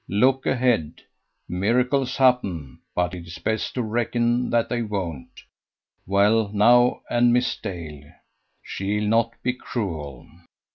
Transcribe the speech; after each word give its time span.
Look 0.09 0.47
ahead. 0.47 1.03
Miracles 1.47 2.17
happen, 2.17 2.79
but 2.95 3.13
it's 3.13 3.37
best 3.37 3.75
to 3.75 3.83
reckon 3.83 4.49
that 4.49 4.67
they 4.67 4.81
won't. 4.81 5.43
Well, 6.07 6.49
now, 6.51 7.03
and 7.07 7.31
Miss 7.31 7.55
Dale. 7.57 8.11
She'll 8.63 9.05
not 9.07 9.33
be 9.43 9.53
cruel." 9.53 10.25